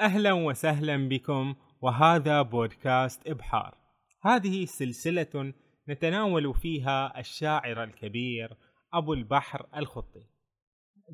أهلا 0.00 0.32
وسهلا 0.32 1.08
بكم 1.08 1.54
وهذا 1.80 2.42
بودكاست 2.42 3.28
إبحار. 3.28 3.78
هذه 4.22 4.64
سلسلة 4.64 5.52
نتناول 5.88 6.54
فيها 6.54 7.20
الشاعر 7.20 7.84
الكبير 7.84 8.56
أبو 8.94 9.12
البحر 9.12 9.66
الخطي. 9.76 10.26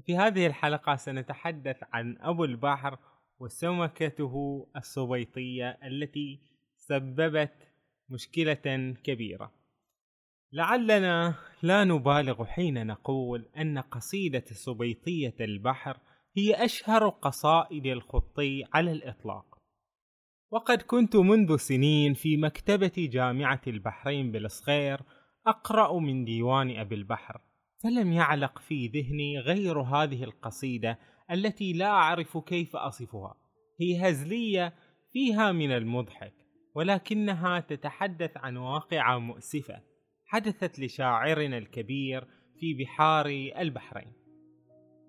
في 0.06 0.16
هذه 0.16 0.46
الحلقة 0.46 0.96
سنتحدث 0.96 1.76
عن 1.92 2.16
أبو 2.20 2.44
البحر 2.44 2.98
وسمكته 3.38 4.66
السبيطية 4.76 5.78
التي 5.84 6.40
سببت 6.76 7.54
مشكلة 8.08 8.94
كبيرة. 9.04 9.52
لعلنا 10.52 11.34
لا 11.62 11.84
نبالغ 11.84 12.44
حين 12.44 12.86
نقول 12.86 13.48
أن 13.56 13.78
قصيدة 13.78 14.44
سبيطية 14.46 15.34
البحر 15.40 15.98
هي 16.38 16.64
أشهر 16.64 17.08
قصائد 17.08 17.86
الخطي 17.86 18.64
على 18.74 18.92
الإطلاق. 18.92 19.58
وقد 20.50 20.82
كنت 20.82 21.16
منذ 21.16 21.56
سنين 21.56 22.14
في 22.14 22.36
مكتبة 22.36 22.92
جامعة 23.12 23.60
البحرين 23.66 24.32
بالصخير 24.32 25.00
أقرأ 25.46 26.00
من 26.00 26.24
ديوان 26.24 26.76
أبي 26.76 26.94
البحر 26.94 27.40
فلم 27.82 28.12
يعلق 28.12 28.58
في 28.58 28.86
ذهني 28.86 29.38
غير 29.38 29.80
هذه 29.80 30.24
القصيدة 30.24 30.98
التي 31.30 31.72
لا 31.72 31.86
أعرف 31.86 32.38
كيف 32.38 32.76
أصفها. 32.76 33.34
هي 33.80 34.10
هزلية 34.10 34.74
فيها 35.12 35.52
من 35.52 35.72
المضحك 35.72 36.34
ولكنها 36.74 37.60
تتحدث 37.60 38.36
عن 38.36 38.56
واقعة 38.56 39.18
مؤسفة 39.18 39.82
حدثت 40.26 40.80
لشاعرنا 40.80 41.58
الكبير 41.58 42.24
في 42.60 42.74
بحار 42.74 43.26
البحرين. 43.58 44.12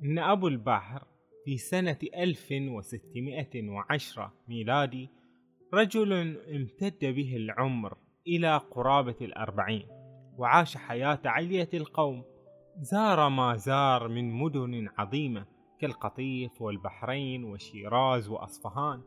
إن 0.03 0.19
أبو 0.19 0.47
البحر 0.47 1.16
في 1.47 1.57
سنة 1.57 1.97
1610 2.15 4.33
ميلادي 4.47 5.09
رجل 5.73 6.13
امتد 6.55 7.05
به 7.05 7.35
العمر 7.35 7.97
إلى 8.27 8.57
قرابة 8.57 9.15
الأربعين 9.21 9.87
وعاش 10.37 10.77
حياة 10.77 11.19
علية 11.25 11.69
القوم. 11.73 12.23
زار 12.79 13.29
ما 13.29 13.55
زار 13.55 14.07
من 14.07 14.31
مدن 14.31 14.89
عظيمة 14.97 15.45
كالقطيف 15.79 16.61
والبحرين 16.61 17.43
وشيراز 17.43 18.29
وأصفهان 18.29 19.01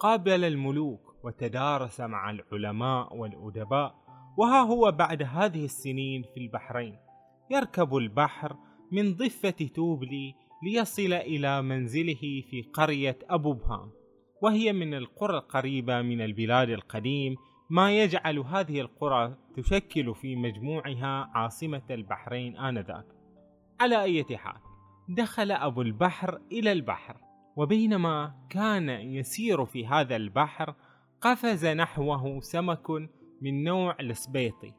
قابل 0.00 0.44
الملوك 0.44 1.16
وتدارس 1.24 2.00
مع 2.00 2.30
العلماء 2.30 3.16
والأدباء 3.16 3.94
وها 4.38 4.60
هو 4.60 4.92
بعد 4.92 5.22
هذه 5.22 5.64
السنين 5.64 6.22
في 6.22 6.40
البحرين. 6.40 6.96
يركب 7.50 7.96
البحر 7.96 8.56
من 8.92 9.14
ضفة 9.14 9.68
توبلي 9.74 10.43
ليصل 10.62 11.12
إلى 11.12 11.62
منزله 11.62 12.42
في 12.50 12.62
قرية 12.72 13.18
أبو 13.30 13.52
بهام 13.52 13.90
وهي 14.42 14.72
من 14.72 14.94
القرى 14.94 15.36
القريبة 15.36 16.02
من 16.02 16.20
البلاد 16.20 16.70
القديم. 16.70 17.36
ما 17.70 17.98
يجعل 17.98 18.38
هذه 18.38 18.80
القرى 18.80 19.36
تشكل 19.56 20.14
في 20.14 20.36
مجموعها 20.36 21.30
عاصمة 21.34 21.82
البحرين 21.90 22.56
آنذاك. 22.56 23.06
على 23.80 24.02
أي 24.02 24.24
حال 24.36 24.60
دخل 25.08 25.52
أبو 25.52 25.82
البحر 25.82 26.40
إلى 26.52 26.72
البحر 26.72 27.16
وبينما 27.56 28.34
كان 28.50 28.88
يسير 28.88 29.64
في 29.64 29.86
هذا 29.86 30.16
البحر 30.16 30.74
قفز 31.20 31.66
نحوه 31.66 32.40
سمك 32.40 32.90
من 33.42 33.64
نوع 33.64 33.96
السبيطي 34.00 34.74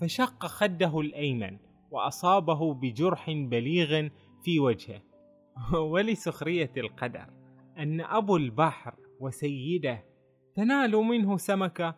فشق 0.00 0.46
خده 0.46 1.00
الأيمن 1.00 1.58
وأصابه 1.90 2.74
بجرح 2.74 3.30
بليغ 3.30 4.08
في 4.46 4.60
وجهه. 4.60 5.02
ولسخرية 5.92 6.70
القدر 6.76 7.26
أن 7.78 8.00
أبو 8.00 8.36
البحر 8.36 8.94
وسيده 9.20 10.04
تنال 10.54 10.90
منه 10.90 11.36
سمكة. 11.36 11.94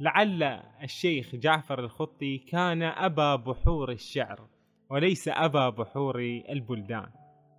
لعل 0.00 0.42
الشيخ 0.82 1.36
جعفر 1.36 1.78
الخطي 1.78 2.38
كان 2.38 2.82
أبا 2.82 3.36
بحور 3.36 3.92
الشعر 3.92 4.48
وليس 4.90 5.28
أبا 5.28 5.68
بحور 5.68 6.18
البلدان. 6.48 7.10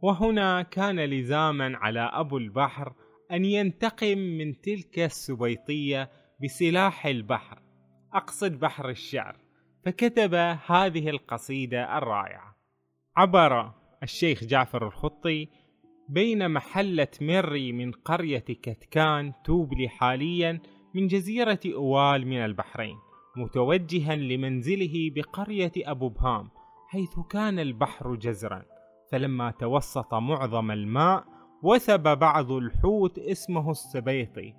وهنا 0.01 0.61
كان 0.61 0.99
لزاما 0.99 1.77
على 1.77 2.11
أبو 2.13 2.37
البحر 2.37 2.93
أن 3.31 3.45
ينتقم 3.45 4.17
من 4.17 4.61
تلك 4.61 4.99
السبيطية 4.99 6.09
بسلاح 6.43 7.05
البحر. 7.05 7.61
أقصد 8.13 8.59
بحر 8.59 8.89
الشعر 8.89 9.37
فكتب 9.85 10.33
هذه 10.65 11.09
القصيدة 11.09 11.97
الرائعة. 11.97 12.55
عبر 13.17 13.78
الشيخ 14.03 14.43
جعفر 14.43 14.87
الخطي 14.87 15.47
بين 16.09 16.51
محلة 16.51 17.07
مري 17.21 17.71
من 17.71 17.91
قرية 17.91 18.39
كتكان 18.39 19.33
توبلي 19.43 19.89
حاليا 19.89 20.59
من 20.93 21.07
جزيرة 21.07 21.59
أوال 21.65 22.27
من 22.27 22.37
البحرين 22.37 22.95
متوجها 23.37 24.15
لمنزله 24.15 25.11
بقرية 25.15 25.71
أبو 25.77 26.09
بهام 26.09 26.49
حيث 26.87 27.19
كان 27.29 27.59
البحر 27.59 28.15
جزرا. 28.15 28.63
فلما 29.11 29.51
توسط 29.51 30.13
معظم 30.13 30.71
الماء 30.71 31.23
وثب 31.63 32.19
بعض 32.19 32.51
الحوت 32.51 33.19
اسمه 33.19 33.71
السبيطي 33.71 34.53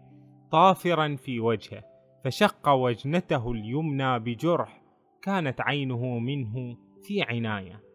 طافرا 0.50 1.16
في 1.16 1.40
وجهه 1.40 1.84
فشق 2.24 2.68
وجنته 2.68 3.52
اليمنى 3.52 4.18
بجرح 4.18 4.82
كانت 5.22 5.60
عينه 5.60 6.18
منه 6.18 6.76
في 7.02 7.22
عناية. 7.22 7.89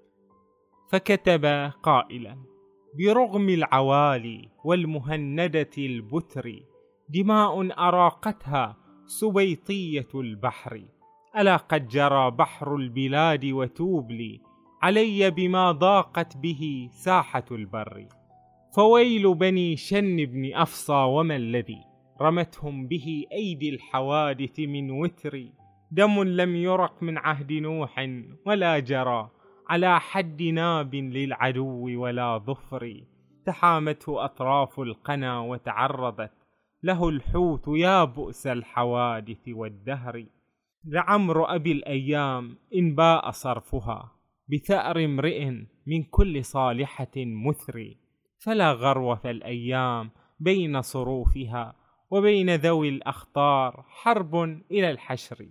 فكتب 0.95 1.45
قائلا 1.83 2.37
برغم 2.97 3.49
العوالي 3.49 4.49
والمهندة 4.63 5.69
البتر 5.77 6.59
دماء 7.09 7.79
أراقتها 7.79 8.77
سبيطية 9.05 10.07
البحر. 10.15 10.81
ألا 11.37 11.55
قد 11.57 11.87
جرى 11.87 12.31
بحر 12.31 12.75
البلاد 12.75 13.45
وتوبلي 13.45 14.41
علي 14.83 15.31
بما 15.31 15.71
ضاقت 15.71 16.37
به 16.37 16.89
ساحة 16.91 17.45
البر. 17.51 18.07
فويل 18.75 19.35
بني 19.35 19.75
شن 19.75 20.25
بن 20.25 20.53
أفصى 20.53 21.03
وما 21.07 21.35
الذي 21.35 21.81
رمتهم 22.21 22.87
به 22.87 23.25
أيدي 23.31 23.69
الحوادث 23.69 24.59
من 24.59 24.91
وتر؟ 24.91 25.45
دم 25.91 26.23
لم 26.23 26.55
يرق 26.55 27.03
من 27.03 27.17
عهد 27.17 27.51
نوح 27.51 28.09
ولا 28.45 28.79
جرى 28.79 29.34
على 29.69 29.99
حد 29.99 30.41
ناب 30.41 30.95
للعدو 30.95 32.01
ولا 32.01 32.37
ظفر. 32.37 33.03
تحامته 33.45 34.25
أطراف 34.25 34.79
القنا 34.79 35.39
وتعرضت. 35.39 36.31
له 36.83 37.09
الحوت 37.09 37.67
يا 37.67 38.03
بؤس 38.03 38.47
الحوادث 38.47 39.47
والدهر. 39.47 40.25
لعمر 40.85 41.55
أبي 41.55 41.71
الأيام 41.71 42.57
إن 42.75 42.95
باء 42.95 43.31
صرفها. 43.31 44.11
بثأر 44.49 45.05
امرئ 45.05 45.49
من 45.87 46.03
كل 46.03 46.45
صالحة 46.45 47.15
مثري 47.17 47.97
فلا 48.37 48.71
غرو 48.71 49.15
في 49.15 49.31
الأيام 49.31 50.09
بين 50.39 50.81
صروفها 50.81 51.75
وبين 52.09 52.55
ذوي 52.55 52.89
الأخطار 52.89 53.85
حرب 53.87 54.35
إلى 54.71 54.91
الحشر. 54.91 55.45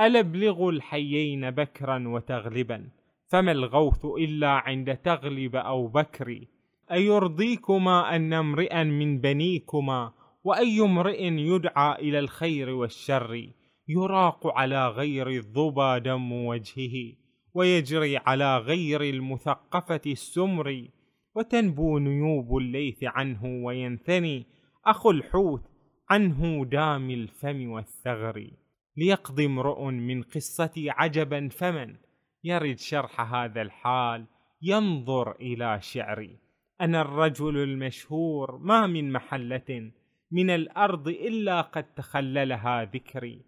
ألبلغ 0.00 0.68
الحيين 0.68 1.50
بكرا 1.50 2.08
وتغلبا. 2.08 2.88
فما 3.32 3.52
الغوث 3.52 4.04
إلا 4.04 4.48
عند 4.48 4.96
تغلب 4.96 5.56
أو 5.56 5.86
بكر. 5.88 6.44
أيرضيكما 6.92 8.16
أن 8.16 8.32
امرئا 8.32 8.84
من 8.84 9.20
بنيكما؟ 9.20 10.12
وأي 10.44 10.80
امرئ 10.80 11.22
يدعى 11.22 11.94
إلى 11.98 12.18
الخير 12.18 12.70
والشر؟ 12.70 13.50
يراق 13.88 14.46
على 14.46 14.88
غير 14.88 15.30
الظبا 15.30 15.98
دم 15.98 16.32
وجهه 16.32 17.12
ويجري 17.54 18.16
على 18.16 18.58
غير 18.58 19.02
المثقفة 19.02 20.00
السمر. 20.06 20.88
وتنبو 21.34 21.98
نيوب 21.98 22.56
الليث 22.56 23.04
عنه 23.04 23.64
وينثني 23.64 24.46
أخو 24.86 25.10
الحوت 25.10 25.62
عنه 26.10 26.64
دام 26.64 27.10
الفم 27.10 27.70
والثغر. 27.70 28.50
ليقضي 28.96 29.46
امرؤ 29.46 29.84
من 29.84 30.22
قصتي 30.22 30.90
عجبا 30.90 31.48
فمن؟ 31.48 31.96
يرد 32.44 32.78
شرح 32.78 33.34
هذا 33.34 33.62
الحال 33.62 34.26
ينظر 34.62 35.32
إلى 35.32 35.80
شعري. 35.80 36.38
أنا 36.80 37.00
الرجل 37.00 37.56
المشهور 37.56 38.58
ما 38.58 38.86
من 38.86 39.12
محلة 39.12 39.92
من 40.30 40.50
الأرض 40.50 41.08
إلا 41.08 41.60
قد 41.60 41.94
تخللها 41.94 42.84
ذكري. 42.84 43.42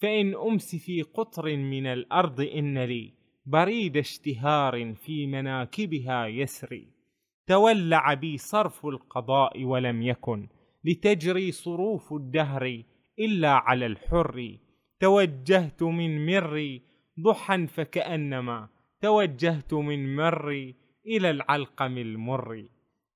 فإن 0.00 0.34
أمس 0.34 0.76
في 0.76 1.02
قطر 1.02 1.56
من 1.56 1.86
الأرض 1.86 2.40
إن 2.40 2.78
لي 2.78 3.12
بريد 3.46 3.96
اشتهار 3.96 4.94
في 4.94 5.26
مناكبها 5.26 6.26
يسري. 6.26 6.86
تولع 7.46 8.14
بي 8.14 8.36
صرف 8.36 8.86
القضاء 8.86 9.64
ولم 9.64 10.02
يكن 10.02 10.48
لتجري 10.84 11.52
صروف 11.52 12.12
الدهر 12.12 12.82
إلا 13.18 13.50
على 13.50 13.86
الحر. 13.86 14.58
توجهت 15.00 15.82
من 15.82 16.26
مري 16.26 16.91
ضحى 17.20 17.66
فكأنما 17.66 18.68
توجهت 19.02 19.74
من 19.74 20.16
مري 20.16 20.74
إلى 21.06 21.30
العلقم 21.30 21.98
المر. 21.98 22.68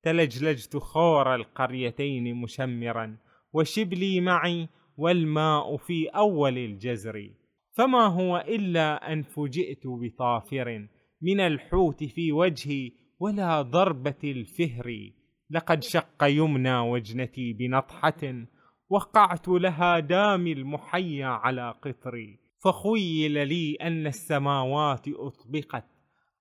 تلجلجت 0.03 0.77
خور 0.77 1.35
القريتين 1.35 2.35
مشمرا 2.35 3.17
وشبلي 3.53 4.21
معي 4.21 4.69
والماء 4.97 5.77
في 5.77 6.09
أول 6.09 6.59
الجزر. 6.59 7.31
فما 7.77 8.07
هو 8.07 8.45
إلا 8.49 9.13
أن 9.13 9.23
فجئت 9.23 9.83
بطافر 9.87 10.89
من 11.23 11.41
الحوت 11.41 12.05
في 12.05 12.33
وجهي 12.33 12.93
ولا 13.21 13.63
ضربة 13.63 14.21
الفهر. 14.25 15.11
لقد 15.51 15.83
شق 15.83 16.25
يمنى 16.25 16.79
وجنتي 16.79 17.53
بنطحة 17.53 18.47
وقعت 18.89 19.49
لها 19.49 19.99
دامي 19.99 20.53
المحيا 20.53 21.27
على 21.27 21.75
قطري. 21.83 22.46
فخيل 22.65 23.49
لي 23.49 23.75
أن 23.75 24.07
السماوات 24.07 25.09
أطبقت 25.09 25.87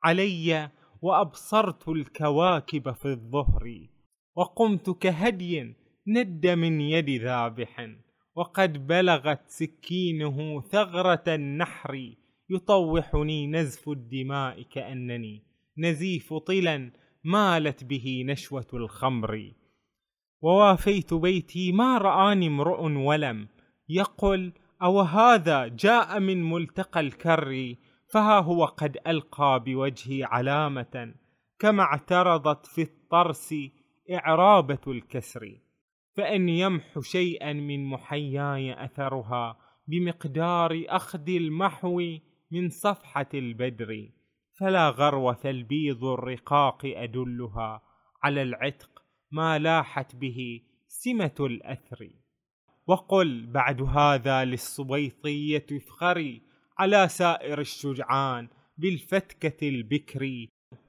علي 0.03 0.69
وأبصرت 1.01 1.89
الكواكب 1.89 2.91
في 2.91 3.05
الظهر 3.05 3.87
وقمت 4.35 4.89
كهدي 4.89 5.75
ند 6.07 6.47
من 6.47 6.81
يد 6.81 7.09
ذابح 7.09 7.89
وقد 8.35 8.87
بلغت 8.87 9.41
سكينه 9.47 10.61
ثغرة 10.61 11.23
النحر 11.27 12.15
يطوحني 12.49 13.47
نزف 13.47 13.89
الدماء 13.89 14.61
كأنني 14.61 15.43
نزيف 15.77 16.33
طلا 16.33 16.91
مالت 17.23 17.83
به 17.83 18.23
نشوة 18.25 18.67
الخمر. 18.73 19.51
ووافيت 20.41 21.13
بيتي 21.13 21.71
ما 21.71 21.97
رآني 21.97 22.47
امرؤ 22.47 22.81
ولم 22.81 23.47
يقل 23.89 24.53
أو 24.81 25.01
هذا 25.01 25.67
جاء 25.67 26.19
من 26.19 26.49
ملتقى 26.49 26.99
الكر 26.99 27.75
فها 28.13 28.39
هو 28.39 28.65
قد 28.65 28.97
ألقى 29.07 29.63
بوجهي 29.65 30.23
علامة 30.23 31.13
كما 31.59 31.83
اعترضت 31.83 32.65
في 32.65 32.81
الطرس 32.81 33.53
إعرابة 34.11 34.81
الكسر. 34.87 35.59
فإن 36.17 36.49
يمح 36.49 36.99
شيئا 36.99 37.53
من 37.53 37.85
محياي 37.85 38.85
أثرها 38.85 39.57
بمقدار 39.87 40.83
أخذ 40.87 41.29
المحو 41.29 42.01
من 42.51 42.69
صفحة 42.69 43.29
البدر 43.33 44.09
فلا 44.59 44.89
غروة 44.89 45.41
البيض 45.45 46.03
الرقاق 46.03 46.81
أدلها 46.85 47.81
على 48.23 48.41
العتق 48.41 49.03
ما 49.31 49.59
لاحت 49.59 50.15
به 50.15 50.61
سمة 50.87 51.35
الأثر. 51.39 52.09
وقل 52.87 53.45
بعد 53.45 53.81
هذا 53.81 54.45
للصبيطية 54.45 55.65
افخري 55.71 56.41
على 56.79 57.07
سائر 57.07 57.59
الشجعان 57.59 58.47
بالفتكة 58.77 59.69
البكر. 59.69 60.47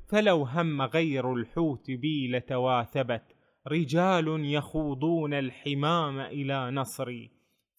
فلو 0.08 0.42
هم 0.42 0.82
غير 0.82 1.32
الحوت 1.32 1.90
بي 1.90 2.28
لتواثبت 2.28 3.22
رجال 3.68 4.44
يخوضون 4.44 5.34
الحمام 5.34 6.20
إلى 6.20 6.70
نصري 6.70 7.30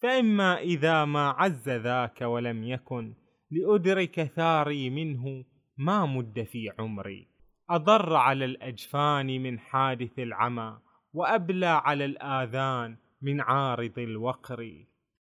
فإما 0.02 0.58
إذا 0.58 1.04
ما 1.04 1.28
عز 1.28 1.68
ذاك 1.68 2.20
ولم 2.20 2.64
يكن 2.64 3.14
لأدرك 3.50 4.22
ثاري 4.22 4.90
منه 4.90 5.44
ما 5.78 6.06
مد 6.06 6.42
في 6.42 6.70
عمري 6.78 7.28
أضر 7.70 8.16
على 8.16 8.44
الأجفان 8.44 9.26
من 9.26 9.58
حادث 9.58 10.18
العمى 10.18 10.78
وأبلى 11.12 11.66
على 11.66 12.04
الآذان 12.04 12.96
من 13.22 13.40
عارض 13.40 13.98
الوقر. 13.98 14.86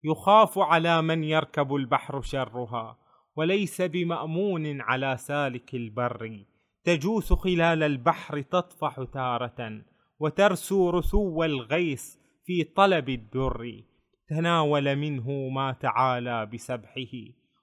يخاف 0.03 0.59
على 0.59 1.01
من 1.01 1.23
يركب 1.23 1.75
البحر 1.75 2.21
شرها 2.21 2.97
وليس 3.35 3.81
بمأمون 3.81 4.81
على 4.81 5.17
سالك 5.17 5.75
البر. 5.75 6.45
تجوس 6.83 7.33
خلال 7.33 7.83
البحر 7.83 8.41
تطفح 8.41 9.03
تارة 9.13 9.81
وترسو 10.19 10.89
رسو 10.89 11.43
الغيث 11.43 12.15
في 12.45 12.63
طلب 12.63 13.09
الدر. 13.09 13.83
تناول 14.29 14.95
منه 14.95 15.49
ما 15.49 15.71
تعالى 15.71 16.45
بسبحه 16.45 17.13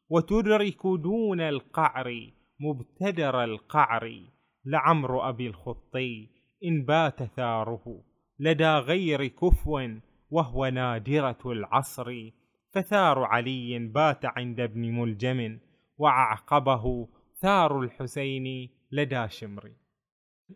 وتدرك 0.08 0.82
دون 0.86 1.40
القعر 1.40 2.30
مبتدر 2.60 3.44
القعر. 3.44 4.20
لعمر 4.64 5.28
أبي 5.28 5.46
الخطي 5.46 6.28
إن 6.64 6.84
بات 6.84 7.22
ثاره 7.22 8.04
لدى 8.38 8.74
غير 8.74 9.26
كفو. 9.26 9.80
وهو 10.30 10.66
نادرة 10.66 11.38
العصر 11.46 12.30
فثار 12.70 13.24
علي 13.24 13.78
بات 13.78 14.24
عند 14.24 14.60
ابن 14.60 14.92
ملجم 14.92 15.58
وأعقبه 15.98 17.08
ثار 17.36 17.80
الحسين 17.80 18.70
لدى 18.92 19.28
شمر. 19.28 19.72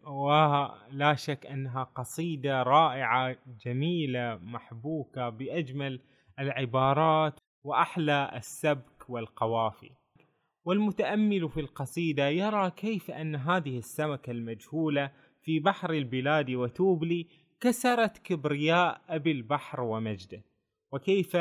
ولا 0.06 1.14
شك 1.14 1.46
أنها 1.46 1.82
قصيدة 1.84 2.62
رائعة 2.62 3.36
جميلة 3.66 4.38
محبوكة 4.42 5.28
بأجمل 5.28 6.00
العبارات 6.38 7.38
وأحلى 7.64 8.30
السبك 8.36 9.10
والقوافي. 9.10 9.90
والمتأمل 10.64 11.48
في 11.48 11.60
القصيدة 11.60 12.28
يرى 12.28 12.70
كيف 12.70 13.10
أن 13.10 13.36
هذه 13.36 13.78
السمكة 13.78 14.30
المجهولة 14.30 15.10
في 15.42 15.60
بحر 15.60 15.92
البلاد 15.92 16.50
وتوبلي 16.50 17.26
كسرت 17.64 18.19
كبرياء 18.19 19.00
أبي 19.08 19.32
البحر 19.32 19.81
ومجده 19.81 20.44
وكيف 20.93 21.37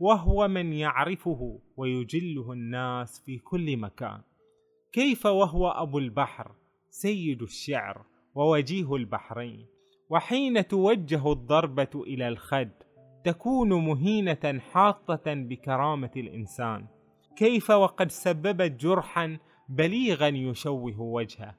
وهو 0.00 0.48
من 0.48 0.72
يعرفه 0.72 1.60
ويجله 1.76 2.52
الناس 2.52 3.22
في 3.26 3.38
كل 3.38 3.76
مكان. 3.76 4.20
كيف 4.92 5.26
وهو 5.26 5.68
أبو 5.68 5.98
البحر 5.98 6.52
سيد 6.90 7.42
الشعر 7.42 8.04
ووجيه 8.34 8.94
البحرين. 8.94 9.66
وحين 10.10 10.68
توجه 10.68 11.32
الضربة 11.32 11.90
إلى 11.94 12.28
الخد 12.28 12.72
تكون 13.24 13.72
مهينة 13.72 14.60
حاطة 14.72 15.34
بكرامة 15.34 16.10
الإنسان. 16.16 16.86
كيف 17.36 17.70
وقد 17.70 18.10
سببت 18.10 18.80
جرحا 18.80 19.38
بليغا 19.68 20.28
يشوه 20.28 21.00
وجهه 21.00 21.54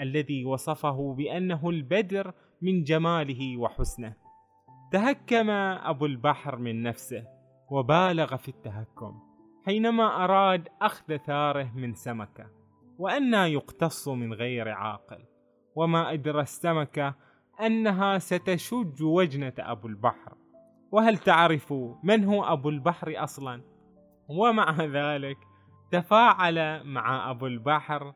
الذي 0.00 0.44
وصفه 0.44 1.14
بأنه 1.14 1.70
البدر 1.70 2.34
من 2.62 2.84
جماله 2.84 3.56
وحسنه. 3.56 4.14
تهكم 4.92 5.50
أبو 5.50 6.06
البحر 6.06 6.56
من 6.56 6.82
نفسه 6.82 7.24
وبالغ 7.70 8.36
في 8.36 8.48
التهكم 8.48 9.20
حينما 9.66 10.24
أراد 10.24 10.68
أخذ 10.82 11.16
ثاره 11.16 11.72
من 11.74 11.94
سمكة 11.94 12.46
وأنا 12.98 13.46
يقتص 13.46 14.08
من 14.08 14.34
غير 14.34 14.68
عاقل. 14.68 15.24
وما 15.74 16.12
أدرى 16.12 16.40
السمكة 16.40 17.14
أنها 17.60 18.18
ستشج 18.18 19.02
وجنة 19.02 19.52
أبو 19.58 19.88
البحر. 19.88 20.34
وهل 20.92 21.18
تعرف 21.18 21.74
من 22.02 22.24
هو 22.24 22.44
أبو 22.44 22.68
البحر 22.68 23.14
أصلا؟ 23.16 23.62
ومع 24.28 24.84
ذلك 24.84 25.38
تفاعل 25.90 26.86
مع 26.86 27.30
أبو 27.30 27.46
البحر 27.46 28.14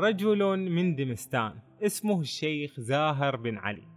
رجل 0.00 0.70
من 0.70 0.96
دمستان. 0.96 1.67
اسمه 1.82 2.20
الشيخ 2.20 2.80
زاهر 2.80 3.36
بن 3.36 3.58
علي 3.58 3.88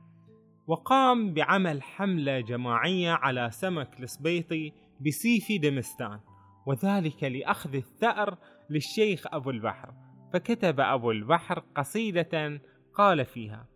وقام 0.68 1.34
بعمل 1.34 1.84
حملة 1.84 2.40
جماعية 2.40 3.12
على 3.12 3.50
سمك 3.52 4.00
السبيطي 4.00 4.74
بسيف 5.06 5.62
دمستان 5.62 6.20
وذلك 6.66 7.24
لأخذ 7.24 7.76
الثأر 7.76 8.38
للشيخ 8.70 9.28
أبو 9.28 9.50
البحر 9.50 9.94
فكتب 10.34 10.80
أبو 10.80 11.12
البحر 11.12 11.64
قصيدة 11.76 12.62
قال 12.94 13.26
فيها 13.26 13.68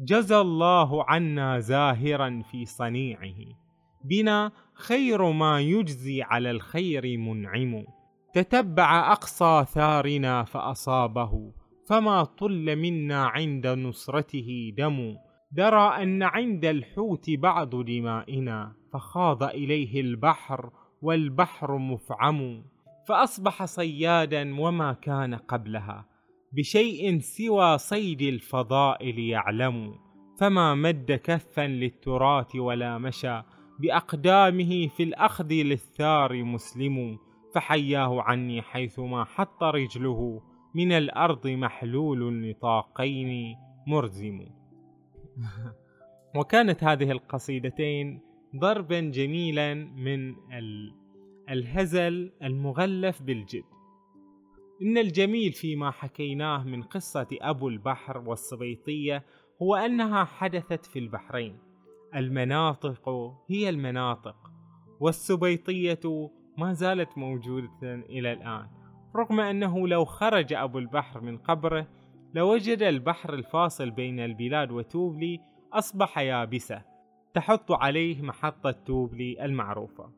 جزى 0.00 0.36
الله 0.36 1.04
عنا 1.04 1.58
زاهرا 1.58 2.42
في 2.50 2.64
صنيعه 2.64 3.34
بنا 4.04 4.52
خير 4.74 5.30
ما 5.30 5.60
يجزي 5.60 6.22
على 6.22 6.50
الخير 6.50 7.18
منعم 7.18 7.84
تتبع 8.34 9.12
أقصى 9.12 9.64
ثارنا 9.68 10.44
فأصابه 10.44 11.52
فما 11.88 12.24
طل 12.24 12.76
منا 12.76 13.24
عند 13.24 13.66
نصرته 13.66 14.74
دم. 14.76 15.16
درى 15.52 16.02
أن 16.02 16.22
عند 16.22 16.64
الحوت 16.64 17.30
بعض 17.30 17.84
دمائنا 17.84 18.72
فخاض 18.92 19.42
إليه 19.42 20.00
البحر 20.00 20.70
والبحر 21.02 21.78
مفعم. 21.78 22.64
فأصبح 23.08 23.64
صيادا 23.64 24.60
وما 24.60 24.92
كان 24.92 25.34
قبلها 25.34 26.06
بشيء 26.52 27.18
سوى 27.18 27.78
صيد 27.78 28.22
الفضائل 28.22 29.18
يعلم 29.18 29.94
فما 30.40 30.74
مد 30.74 31.12
كفا 31.12 31.66
للتراث 31.66 32.56
ولا 32.56 32.98
مشى 32.98 33.42
بأقدامه 33.78 34.88
في 34.88 35.02
الأخذ 35.02 35.52
للثار 35.52 36.44
مسلم. 36.44 37.18
فحياه 37.54 38.22
عني 38.22 38.62
حيثما 38.62 39.24
حط 39.24 39.62
رجله 39.62 40.42
من 40.74 40.92
الأرض 40.92 41.46
محلول 41.46 42.22
النطاقين 42.22 43.56
مرزم. 43.86 44.46
وكانت 46.36 46.84
هذه 46.84 47.10
القصيدتين 47.10 48.20
ضربا 48.56 49.00
جميلا 49.00 49.74
من 49.74 50.34
الهزل 51.50 52.32
المغلف 52.42 53.22
بالجد. 53.22 53.64
إن 54.82 54.98
الجميل 54.98 55.52
فيما 55.52 55.90
حكيناه 55.90 56.64
من 56.64 56.82
قصة 56.82 57.28
أبو 57.32 57.68
البحر 57.68 58.18
والسبيطية 58.18 59.24
هو 59.62 59.74
أنها 59.74 60.24
حدثت 60.24 60.86
في 60.86 60.98
البحرين. 60.98 61.58
المناطق 62.14 63.08
هي 63.48 63.68
المناطق 63.68 64.36
والسبيطية 65.00 66.30
ما 66.58 66.72
زالت 66.72 67.18
موجودة 67.18 67.94
إلى 67.94 68.32
الآن. 68.32 68.83
رغم 69.16 69.40
أنه 69.40 69.88
لو 69.88 70.04
خرج 70.04 70.52
أبو 70.52 70.78
البحر 70.78 71.20
من 71.20 71.38
قبره 71.38 71.86
لوجد 72.34 72.82
البحر 72.82 73.34
الفاصل 73.34 73.90
بين 73.90 74.20
البلاد 74.20 74.72
وتوبلي 74.72 75.40
أصبح 75.72 76.18
يابسة. 76.18 76.82
تحط 77.34 77.72
عليه 77.72 78.22
محطة 78.22 78.70
توبلي 78.70 79.44
المعروفة. 79.44 80.10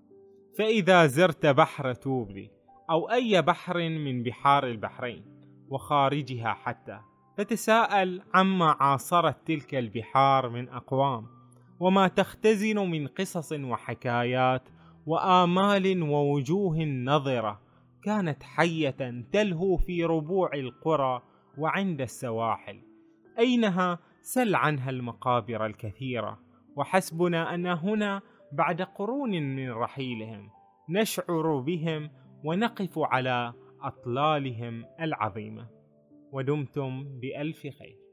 فإذا 0.58 1.06
زرت 1.06 1.46
بحر 1.46 1.92
توبلي 1.92 2.50
أو 2.90 3.10
أي 3.10 3.42
بحر 3.42 3.88
من 3.88 4.22
بحار 4.22 4.66
البحرين 4.66 5.24
وخارجها 5.68 6.52
حتى 6.52 7.00
فتساءل 7.38 8.22
عما 8.34 8.76
عاصرت 8.80 9.36
تلك 9.46 9.74
البحار 9.74 10.48
من 10.48 10.68
أقوام 10.68 11.26
وما 11.80 12.08
تختزن 12.08 12.78
من 12.78 13.06
قصص 13.06 13.52
وحكايات 13.52 14.68
وآمال 15.06 16.02
ووجوه 16.02 16.84
نظرة. 16.84 17.65
كانت 18.02 18.42
حية 18.42 19.24
تلهو 19.32 19.76
في 19.76 20.04
ربوع 20.04 20.50
القرى 20.54 21.22
وعند 21.58 22.00
السواحل. 22.00 22.80
أينها؟ 23.38 23.98
سل 24.22 24.54
عنها 24.54 24.90
المقابر 24.90 25.66
الكثيرة. 25.66 26.40
وحسبنا 26.76 27.54
أن 27.54 27.66
هنا 27.66 28.22
بعد 28.52 28.82
قرون 28.82 29.30
من 29.30 29.70
رحيلهم 29.70 30.50
نشعر 30.88 31.58
بهم 31.58 32.10
ونقف 32.44 32.98
على 32.98 33.54
أطلالهم 33.80 34.84
العظيمة. 35.00 35.68
ودمتم 36.32 37.20
بألف 37.20 37.60
خير. 37.60 38.05